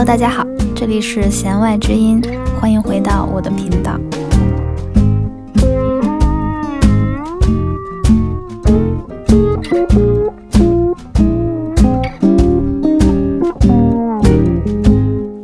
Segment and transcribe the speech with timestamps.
[0.00, 2.22] Hello，大家好，这里是弦外之音，
[2.58, 4.00] 欢迎回到我的频道。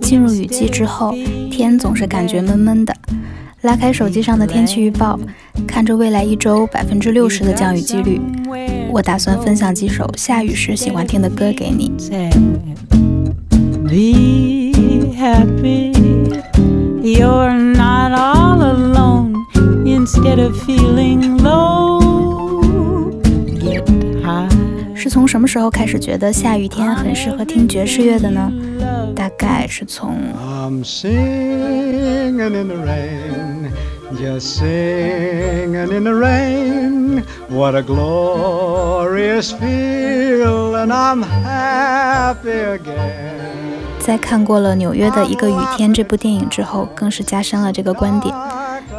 [0.01, 1.13] 进入雨季之后，
[1.51, 2.97] 天总是感觉闷闷的。
[3.61, 5.21] 拉开手机上的天气预报，
[5.67, 8.19] 看着未来一周百分之六十的降雨几率，
[8.91, 11.93] 我打算分享几首下雨时喜欢听的歌给你。
[24.96, 28.52] 是从什么时候开始觉得下雨天很适合听爵士乐的呢？
[29.16, 30.18] 大概是从。
[34.14, 43.35] Just singing in the rain, what a glorious feel, and I'm happy again.
[44.07, 48.33] 在看过了纽约的一个雨天这部电影之后，更是加深了这个观点。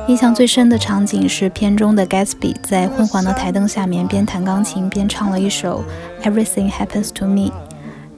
[0.09, 5.81] 印象最深的场景是片中的 Gatsby 在昏黄的台灯下面边弹钢琴边唱了一首
[6.23, 7.53] Everything Happens to Me。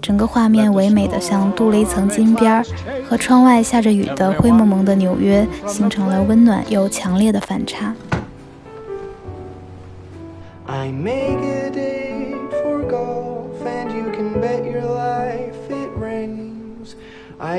[0.01, 2.65] 整个画面唯美的像镀了一层金边儿，
[3.07, 7.93] 和窗外下着雨的灰蒙蒙的纽约形成了温暖又强烈的反差。
[10.65, 11.37] I make
[11.71, 11.77] it
[12.63, 12.98] for God.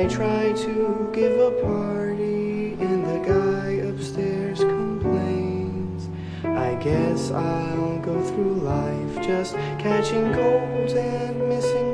[0.01, 6.09] I try to give a party and the guy upstairs complains.
[6.43, 11.90] I guess I'll go through life just catching colds and missing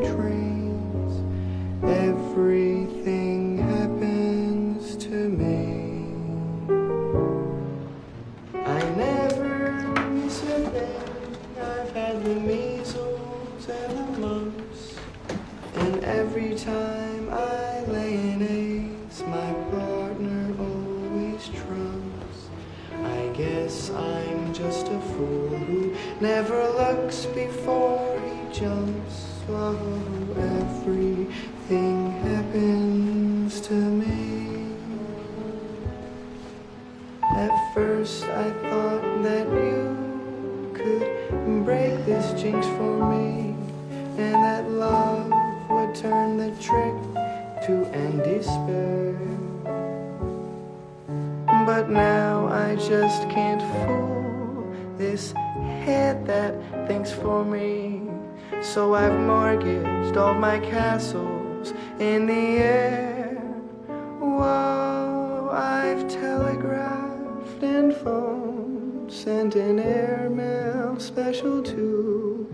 [29.49, 29.77] Oh,
[30.37, 34.73] everything happens to me.
[37.35, 43.55] At first I thought that you could break this jinx for me,
[44.17, 45.31] and that love
[45.69, 46.95] would turn the trick
[47.67, 49.17] to end despair.
[51.65, 55.31] But now I just can't fool this
[55.83, 56.55] head that
[56.87, 57.96] thinks for me.
[58.61, 63.35] So I've mortgaged all my castles in the air.
[64.19, 72.47] Whoa, I've telegraphed and phoned, sent an airmail special too.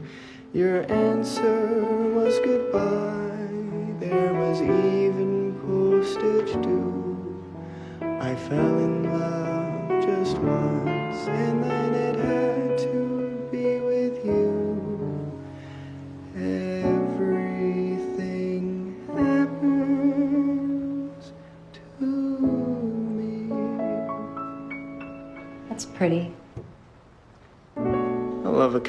[0.54, 1.84] Your answer
[2.14, 4.00] was goodbye.
[4.00, 7.44] There was even postage due.
[8.02, 11.28] I fell in love just once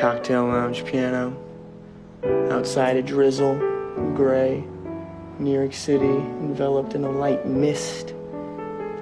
[0.03, 1.33] cocktail lounge piano.
[2.51, 3.55] Outside a drizzle,
[4.16, 4.63] gray.
[5.39, 8.13] New York City enveloped in a light mist.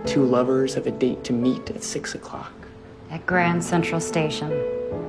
[0.05, 2.53] Two lovers have a date to meet at six o'clock.
[3.09, 4.51] At Grand Central Station,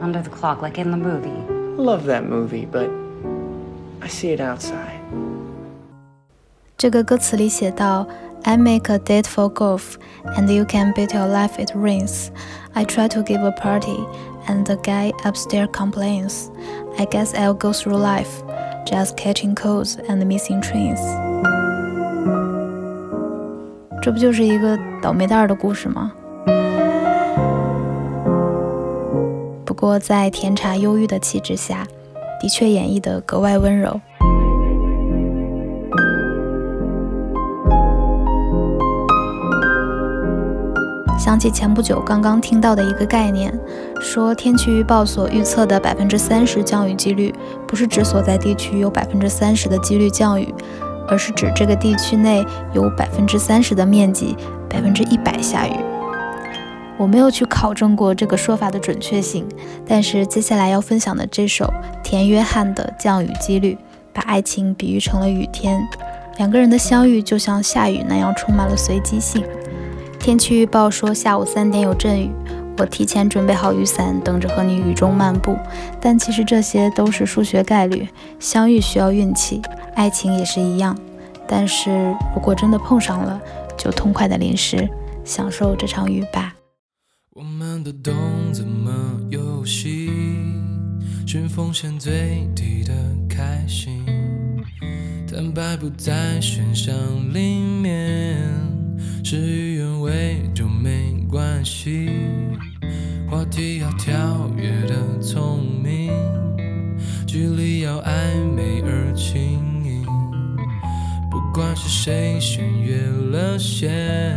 [0.01, 1.29] under the clock, like in the movie.
[1.29, 2.91] I love that movie, but
[4.01, 4.99] I see it outside.
[6.77, 8.07] 这个歌词里写到
[8.45, 9.97] I make a date for golf,
[10.37, 12.31] and you can bet your life it rains.
[12.75, 13.99] I try to give a party,
[14.47, 16.51] and the guy upstairs complains.
[16.99, 18.43] I guess I'll go through life,
[18.85, 20.99] just catching colds and missing trains.
[24.01, 26.13] 这不就是一个倒霉蛋的故事吗？
[29.65, 31.87] 不过在甜茶忧郁的气质下，
[32.41, 34.01] 的确演绎得格外温柔。
[41.24, 43.58] 想起前不久刚刚听到的一个概念，
[44.02, 47.34] 说天气预报所预测的百分之三十降雨几率，
[47.66, 50.54] 不是指所在地区有百分之三十的几率降雨，
[51.08, 54.36] 而是指这个地区内有百分之三十的面积，
[54.70, 55.72] 百分之一百下雨。
[56.98, 59.48] 我没有去考证过这个说法的准确性，
[59.88, 61.74] 但是接下来要分享的这首
[62.04, 63.78] 田约翰的降雨几率，
[64.12, 65.88] 把爱情比喻成了雨天，
[66.36, 69.42] 两个人的相遇就像下雨那样充满了随机性。
[70.24, 72.32] 天气预报说下午三点有阵雨，
[72.78, 75.58] 我提前准备好雨伞，等着和你雨中漫步。
[76.00, 78.08] 但其实这些都是数学概率，
[78.40, 79.62] 相遇需要运气，
[79.96, 80.98] 爱情也是一样。
[81.46, 83.38] 但是如果真的碰上了，
[83.78, 84.90] 就痛快的淋湿，
[85.26, 86.56] 享受这场雨吧。
[87.34, 88.14] 我们都懂
[88.54, 88.94] 怎么
[89.30, 90.10] 游戏，
[91.28, 92.94] 寻风险最低的
[93.28, 94.06] 开心，
[95.30, 96.96] 坦白不在选项
[97.34, 98.38] 里面，
[99.22, 99.36] 事
[100.04, 102.10] 与愿违就没关系。
[103.30, 106.12] 话题要跳跃的聪明，
[107.26, 110.06] 距离要暧昧而轻盈，
[111.32, 112.98] 不管是谁先越
[113.32, 114.36] 了线。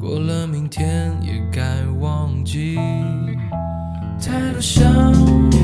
[0.00, 1.62] 过了明天也该
[2.00, 2.76] 忘记，
[4.20, 5.12] 太多相
[5.52, 5.61] 遇，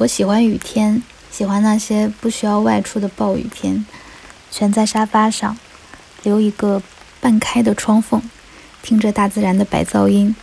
[0.00, 3.84] 我喜欢雨天，喜欢那些不需要外出的暴雨天，
[4.50, 5.58] 蜷在沙发上，
[6.22, 6.82] 留一个
[7.20, 8.22] 半开的窗缝，
[8.80, 10.34] 听着大自然的白噪音。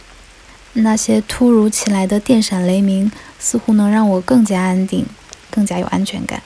[0.73, 5.07] 那些突如其来的电闪雷鸣，似乎能让我更加安定，
[5.49, 6.43] 更加有安全感。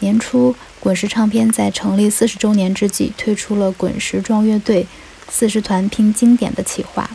[0.00, 4.86] 年初，滚石唱片在成立四十周年之际推出了“滚石壮乐队”
[5.28, 7.10] 四十团拼经典的企划。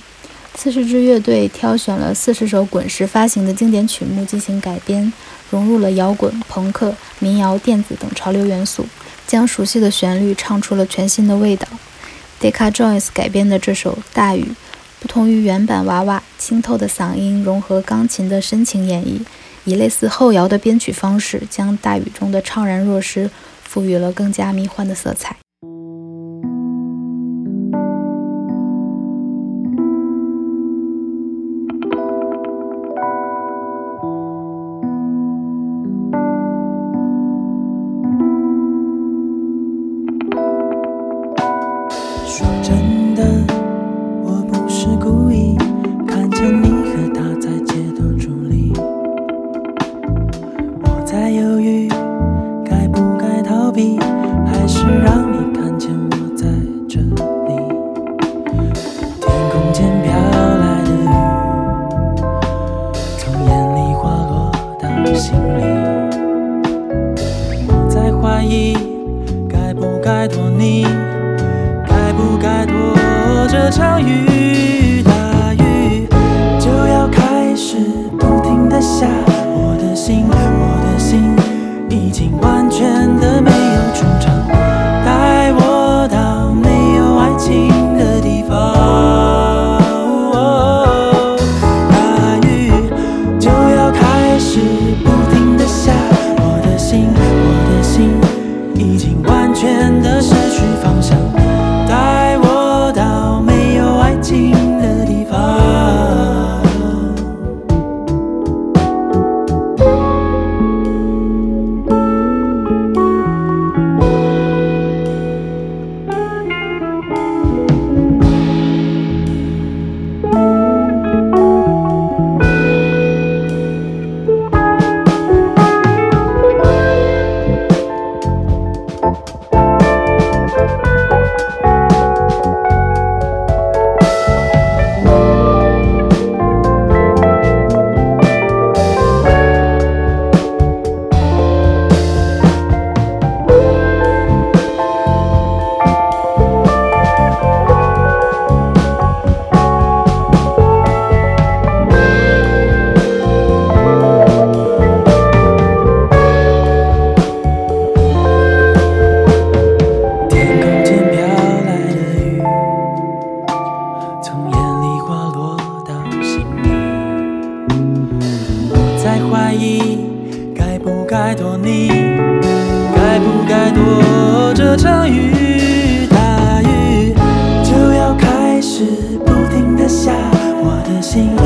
[0.56, 5.12] 四十支乐队挑选了四十首滚石发行的经典曲目进行改编，
[5.50, 8.86] 融入了摇滚、朋克、民谣、电子等潮流元素，
[9.26, 11.68] 将熟悉的旋律唱出了全新的味道。
[12.40, 14.44] Decca Jones 改编的这首《大雨》，
[15.00, 19.22] 不同于原版娃娃，清透的嗓音融合钢琴的深情演绎，
[19.64, 23.32] 以类似后摇的编曲方式，将《大雨》中的怅然若失
[23.74, 25.43] 赋予了更加迷幻的色彩。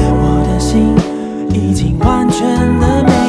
[0.09, 0.95] 我的心
[1.53, 2.47] 已经完全
[2.79, 3.26] 的没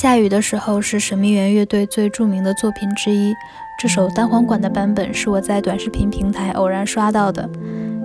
[0.00, 3.34] 下雨的时候是神秘园乐队最著名的作品之一。
[3.80, 7.50] 这首单簧管的版本是我在短视频平台偶然刷到的。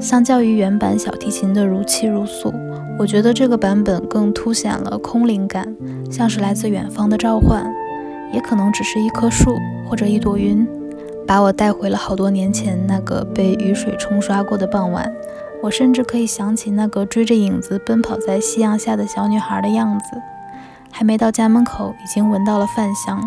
[0.02, 2.52] 相较于原版小提琴的如泣如诉，
[2.98, 5.72] 我觉得这个版本更凸显了空灵感，
[6.10, 7.72] 像是来自远方的召唤，
[8.34, 9.56] 也可能只是一棵树
[9.88, 10.68] 或者一朵云，
[11.28, 15.14] 把我带回了好多年前那个被雨水冲刷过的傍晚。
[15.62, 20.06] 我甚至可以想起那个追着影子奔跑在夕阳下的小女孩的样子。
[20.94, 23.20] 还没到家门口，已经闻到了饭香。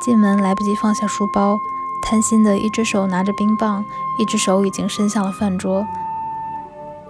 [0.00, 1.56] 进门来不及放下书包，
[2.02, 3.84] 贪心的一只手拿着冰棒，
[4.18, 5.86] 一只手已经伸向了饭桌。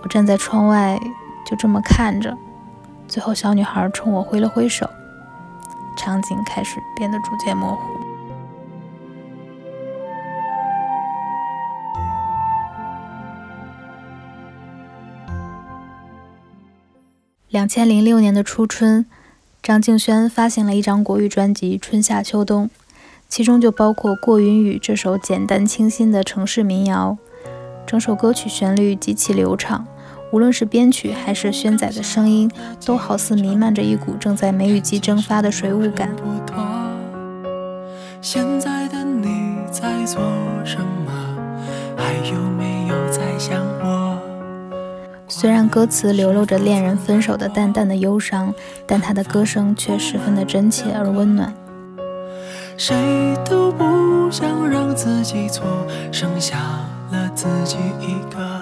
[0.03, 1.01] 我站在窗外，
[1.47, 2.37] 就这么看着。
[3.07, 4.89] 最后，小女孩冲我挥了挥手，
[5.97, 7.83] 场景开始变得逐渐模糊。
[17.49, 19.07] 两千零六年的初春。
[19.65, 22.67] 张敬轩发行了一张国语专辑《春夏秋冬》，
[23.31, 27.17] 其中就包括《过云雨》这首简单清新的城市民谣。
[27.87, 29.87] 整首歌曲旋律极其流畅，
[30.31, 32.51] 无论是编曲还是轩仔的声音，
[32.85, 36.15] 都好似弥漫着一股正在梅雨季蒸发的水雾感。
[38.21, 40.21] 现在的你在做
[40.63, 41.11] 什么？
[41.97, 43.04] 还有没有？
[45.37, 48.55] 虽然歌词流露着恋人分手的淡淡的忧伤，
[48.87, 51.53] 但他的歌声却十分的真切而温暖。
[52.77, 55.67] 谁都不想让自己错，
[56.13, 56.57] 剩下
[57.11, 58.54] 了自己一个。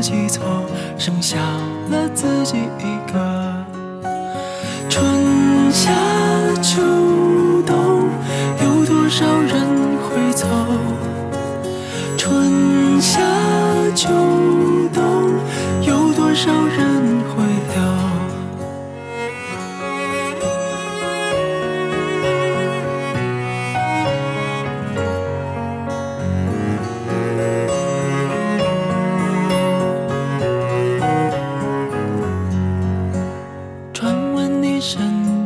[0.00, 0.64] 自己错，
[0.96, 1.36] 剩下
[1.90, 3.54] 了自己一个。
[4.88, 5.90] 春夏
[6.62, 6.80] 秋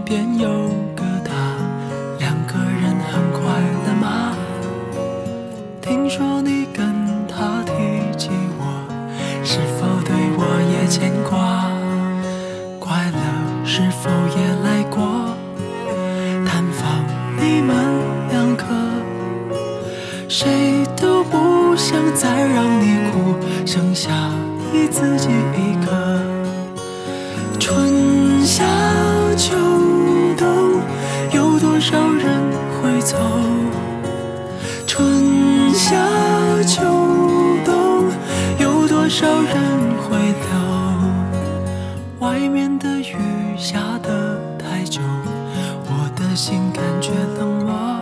[0.05, 0.49] 边有
[0.95, 1.33] 个他，
[2.19, 3.41] 两个人很快
[3.87, 4.37] 乐吗？
[5.81, 6.85] 听说你跟
[7.27, 7.73] 他提
[8.19, 8.85] 起我，
[9.43, 11.71] 是否对我也牵挂？
[12.79, 15.35] 快乐是否也来过？
[16.45, 17.03] 探访
[17.39, 17.75] 你们
[18.31, 18.65] 两个，
[20.29, 24.11] 谁都不想再让你哭，剩下
[24.71, 25.29] 你自己
[39.05, 39.53] 多少人
[39.99, 40.49] 会留？
[42.21, 43.15] 外面的雨
[43.55, 44.99] 下得太久，
[45.85, 48.01] 我的心感觉冷漠。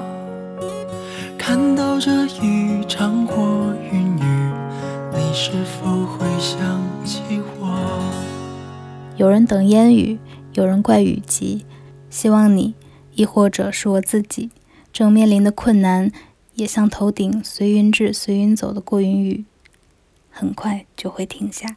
[1.37, 4.53] 看到这一场过云雨，
[5.13, 7.21] 你是否会想起
[7.59, 7.77] 我？
[9.17, 10.21] 有人等烟雨，
[10.53, 11.67] 有人怪雨急。
[12.11, 12.75] 希望你，
[13.17, 14.53] 亦或者是我自己，
[14.93, 16.13] 正面临的困难，
[16.55, 19.45] 也像头顶随云至随云走的过云雨，
[20.33, 21.77] 很快就会停下。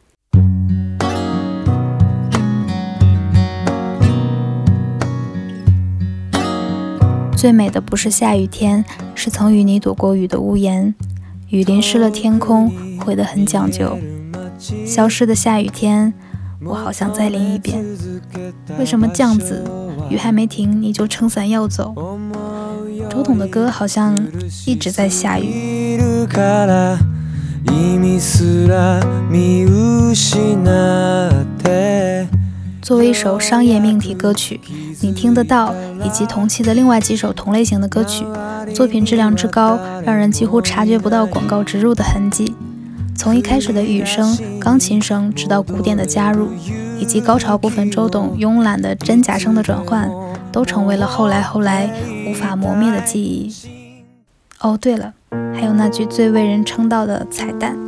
[7.36, 10.94] 最美的不是下雨天，是曾与你躲过雨的屋檐。
[11.50, 13.96] 雨淋湿了天空，绘得很讲究。
[14.58, 16.12] 消失的下雨天。
[16.64, 17.84] 我好想再淋一遍。
[18.78, 19.62] 为什么酱子
[20.10, 21.94] 雨还没停，你就撑伞要走？
[23.08, 24.16] 周董的歌好像
[24.66, 26.26] 一直在下雨。
[32.82, 34.60] 作为一首商业命题歌曲，
[35.00, 35.74] 你听得到，
[36.04, 38.24] 以及同期的另外几首同类型的歌曲，
[38.72, 42.54] 作品质量之高，让人几乎察觉不到广告植入的痕迹。
[43.16, 46.48] 从一开始的雨声、钢琴声，直到鼓点的加入，
[47.00, 50.10] 以及高潮部分周董慵懒的真假声的转换，
[50.52, 51.90] 都成为了后来后来
[52.28, 53.52] 无法磨灭的记忆。
[54.60, 55.12] 哦对了
[55.54, 57.85] 还有那句最为人称道的彩蛋。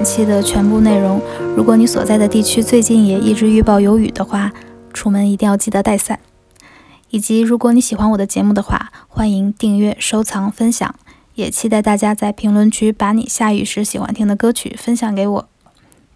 [0.00, 1.20] 本期的全部内容
[1.54, 4.50] 如果你所在的地区最近也一直预报有雨的话
[4.94, 6.18] 出门一定要记得带伞。
[7.10, 10.94] 以及如果你喜欢我的节目的话欢迎订阅收藏分享
[11.34, 15.48] 也期待大家在评论区把你下雨时喜欢听的歌曲分享给我。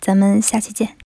[0.01, 1.04] 咱们下期见。